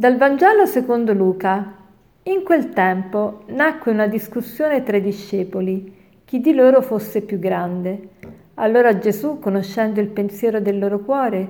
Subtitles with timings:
[0.00, 1.74] Dal Vangelo secondo Luca.
[2.22, 5.94] In quel tempo nacque una discussione tra i discepoli,
[6.24, 8.08] chi di loro fosse più grande.
[8.54, 11.46] Allora Gesù, conoscendo il pensiero del loro cuore,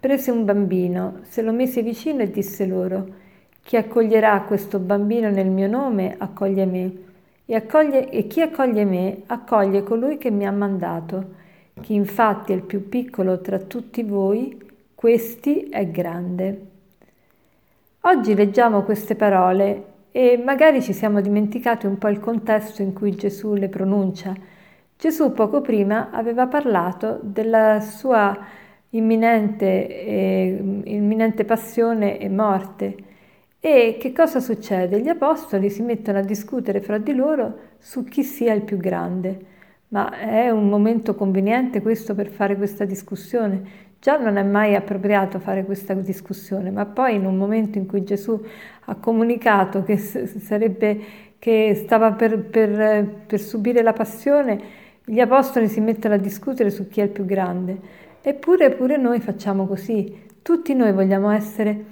[0.00, 3.06] prese un bambino, se lo mise vicino e disse loro,
[3.62, 6.92] chi accoglierà questo bambino nel mio nome, accoglie me,
[7.44, 11.34] e, accoglie, e chi accoglie me, accoglie colui che mi ha mandato.
[11.80, 14.60] Chi infatti è il più piccolo tra tutti voi,
[14.92, 16.70] questi è grande.
[18.04, 23.14] Oggi leggiamo queste parole e magari ci siamo dimenticati un po' il contesto in cui
[23.14, 24.34] Gesù le pronuncia.
[24.96, 28.36] Gesù poco prima aveva parlato della sua
[28.90, 32.96] imminente, eh, imminente passione e morte.
[33.60, 35.00] E che cosa succede?
[35.00, 39.46] Gli apostoli si mettono a discutere fra di loro su chi sia il più grande.
[39.88, 43.90] Ma è un momento conveniente questo per fare questa discussione?
[44.02, 48.02] Già non è mai appropriato fare questa discussione, ma poi in un momento in cui
[48.02, 48.36] Gesù
[48.86, 51.00] ha comunicato che, sarebbe,
[51.38, 54.60] che stava per, per, per subire la passione,
[55.04, 57.78] gli apostoli si mettono a discutere su chi è il più grande.
[58.22, 60.12] Eppure pure noi facciamo così.
[60.42, 61.84] Tutti noi vogliamo essere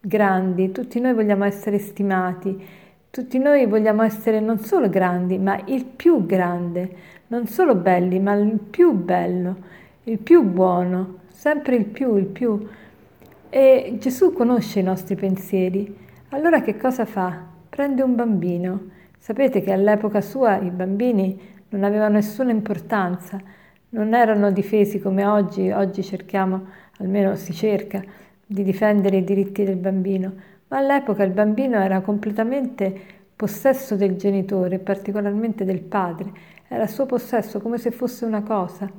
[0.00, 2.66] grandi, tutti noi vogliamo essere stimati,
[3.10, 6.90] tutti noi vogliamo essere non solo grandi, ma il più grande,
[7.26, 9.56] non solo belli, ma il più bello,
[10.04, 12.66] il più buono sempre il più, il più.
[13.48, 15.96] E Gesù conosce i nostri pensieri.
[16.30, 17.44] Allora che cosa fa?
[17.68, 18.88] Prende un bambino.
[19.16, 23.40] Sapete che all'epoca sua i bambini non avevano nessuna importanza,
[23.90, 26.66] non erano difesi come oggi, oggi cerchiamo,
[26.98, 28.02] almeno si cerca,
[28.44, 30.32] di difendere i diritti del bambino,
[30.66, 33.00] ma all'epoca il bambino era completamente
[33.36, 36.32] possesso del genitore, particolarmente del padre,
[36.66, 38.90] era suo possesso come se fosse una cosa.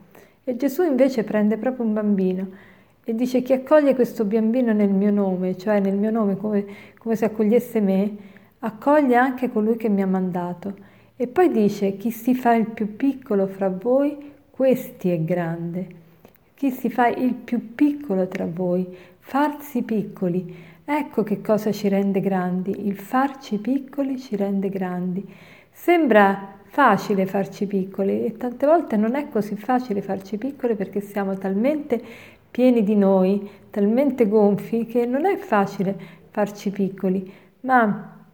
[0.50, 2.48] E Gesù invece prende proprio un bambino
[3.04, 6.66] e dice chi accoglie questo bambino nel mio nome, cioè nel mio nome come,
[6.98, 8.16] come se accogliesse me,
[8.58, 10.74] accoglie anche colui che mi ha mandato.
[11.16, 14.18] E poi dice chi si fa il più piccolo fra voi,
[14.50, 15.88] questi è grande.
[16.56, 18.88] Chi si fa il più piccolo tra voi,
[19.20, 20.52] farsi piccoli.
[20.92, 25.24] Ecco che cosa ci rende grandi, il farci piccoli ci rende grandi.
[25.70, 31.38] Sembra facile farci piccoli e tante volte non è così facile farci piccoli perché siamo
[31.38, 32.02] talmente
[32.50, 35.96] pieni di noi, talmente gonfi che non è facile
[36.32, 38.26] farci piccoli, ma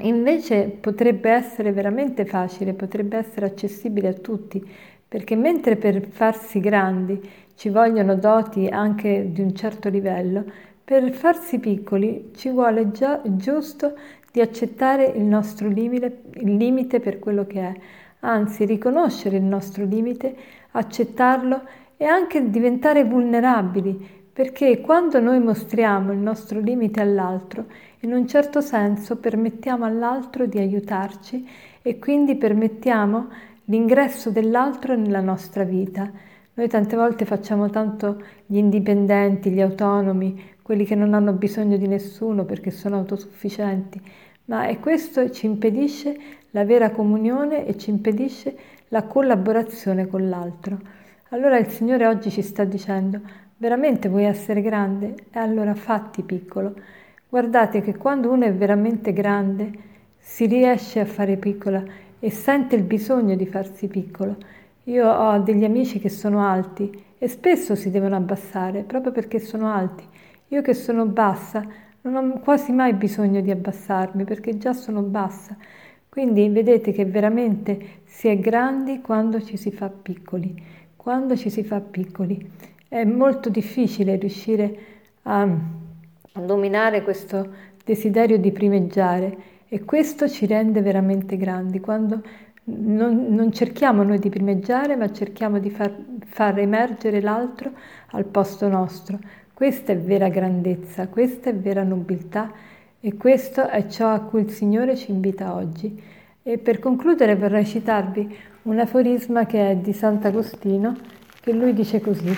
[0.00, 4.62] invece potrebbe essere veramente facile, potrebbe essere accessibile a tutti,
[5.08, 7.18] perché mentre per farsi grandi
[7.54, 10.44] ci vogliono doti anche di un certo livello,
[10.84, 13.94] per farsi piccoli ci vuole già giusto
[14.30, 17.74] di accettare il nostro limite, il limite per quello che è,
[18.20, 20.36] anzi riconoscere il nostro limite,
[20.72, 21.62] accettarlo
[21.96, 27.66] e anche diventare vulnerabili, perché quando noi mostriamo il nostro limite all'altro,
[28.00, 31.48] in un certo senso permettiamo all'altro di aiutarci
[31.80, 33.28] e quindi permettiamo
[33.66, 36.10] l'ingresso dell'altro nella nostra vita.
[36.54, 41.86] Noi tante volte facciamo tanto gli indipendenti, gli autonomi, quelli che non hanno bisogno di
[41.86, 44.00] nessuno perché sono autosufficienti,
[44.46, 46.16] ma è questo ci impedisce
[46.52, 48.56] la vera comunione e ci impedisce
[48.88, 50.78] la collaborazione con l'altro.
[51.28, 53.20] Allora il Signore oggi ci sta dicendo,
[53.58, 55.14] veramente vuoi essere grande?
[55.30, 56.74] E allora fatti piccolo.
[57.28, 59.70] Guardate che quando uno è veramente grande
[60.16, 61.84] si riesce a fare piccola
[62.18, 64.38] e sente il bisogno di farsi piccolo.
[64.84, 69.70] Io ho degli amici che sono alti e spesso si devono abbassare proprio perché sono
[69.70, 70.04] alti
[70.48, 71.66] io che sono bassa
[72.02, 75.56] non ho quasi mai bisogno di abbassarmi perché già sono bassa.
[76.08, 80.54] Quindi vedete che veramente si è grandi quando ci si fa piccoli.
[80.96, 82.50] Quando ci si fa piccoli.
[82.86, 84.78] È molto difficile riuscire
[85.22, 85.48] a
[86.32, 87.48] dominare questo
[87.84, 89.36] desiderio di primeggiare
[89.66, 91.80] e questo ci rende veramente grandi.
[91.80, 92.22] Quando
[92.64, 95.94] non, non cerchiamo noi di primeggiare, ma cerchiamo di far,
[96.26, 97.72] far emergere l'altro
[98.10, 99.18] al posto nostro.
[99.54, 102.50] Questa è vera grandezza, questa è vera nobiltà
[102.98, 106.02] e questo è ciò a cui il Signore ci invita oggi.
[106.42, 110.96] E per concludere vorrei citarvi un aforisma che è di Sant'Agostino,
[111.40, 112.36] che lui dice così,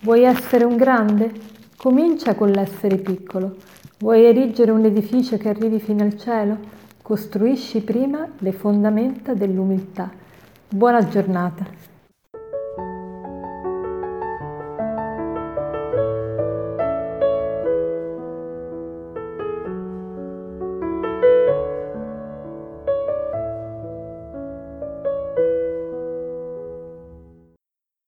[0.00, 1.30] vuoi essere un grande?
[1.76, 3.58] Comincia con l'essere piccolo.
[4.00, 6.58] Vuoi erigere un edificio che arrivi fino al cielo?
[7.00, 10.10] Costruisci prima le fondamenta dell'umiltà.
[10.68, 11.95] Buona giornata.